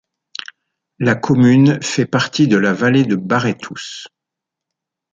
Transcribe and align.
La 0.97 1.13
commune 1.13 1.79
fait 1.83 2.07
partie 2.07 2.47
de 2.47 2.57
la 2.57 2.73
vallée 2.73 3.05
de 3.05 3.15
Barétous. 3.15 4.07